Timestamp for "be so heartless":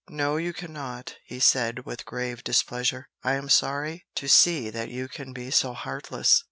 5.31-6.39